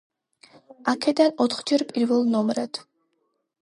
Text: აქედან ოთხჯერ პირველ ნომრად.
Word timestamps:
აქედან 0.93 1.37
ოთხჯერ 1.47 1.87
პირველ 1.93 2.29
ნომრად. 2.35 2.85